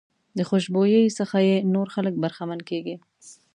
[0.37, 2.95] د خوشبويۍ څخه یې نور خلک برخمن کېږي.